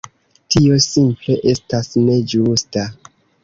Tio 0.55 0.77
simple 0.85 1.37
estas 1.53 1.93
ne 2.09 2.19
ĝusta. 2.35 2.91